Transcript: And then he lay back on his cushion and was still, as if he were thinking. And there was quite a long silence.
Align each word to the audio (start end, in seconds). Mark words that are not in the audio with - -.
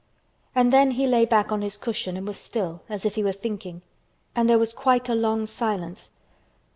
And 0.55 0.73
then 0.73 0.89
he 0.97 1.05
lay 1.05 1.25
back 1.25 1.51
on 1.51 1.61
his 1.61 1.77
cushion 1.77 2.17
and 2.17 2.27
was 2.27 2.37
still, 2.37 2.81
as 2.89 3.05
if 3.05 3.13
he 3.13 3.23
were 3.23 3.31
thinking. 3.31 3.83
And 4.35 4.49
there 4.49 4.57
was 4.57 4.73
quite 4.73 5.07
a 5.09 5.13
long 5.13 5.45
silence. 5.45 6.09